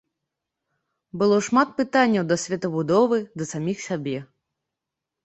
[1.21, 4.15] Было шмат пытанняў да светабудовы, да саміх сябе.